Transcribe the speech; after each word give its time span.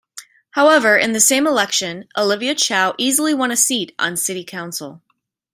However, 0.53 0.97
in 0.97 1.11
the 1.13 1.19
same 1.19 1.45
election 1.45 2.05
Olivia 2.17 2.55
Chow 2.55 2.95
easily 2.97 3.35
won 3.35 3.51
a 3.51 3.55
seat 3.55 3.93
on 3.99 4.17
city 4.17 4.43
council. 4.43 5.03